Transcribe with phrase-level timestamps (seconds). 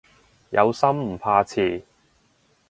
[0.49, 1.83] 有心唔怕遲